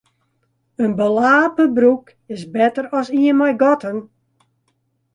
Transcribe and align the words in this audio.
In 0.85 0.91
belape 0.97 1.65
broek 1.77 2.05
is 2.35 2.43
better 2.55 2.85
as 2.99 3.07
ien 3.21 3.37
mei 3.39 3.55
gatten. 3.61 3.97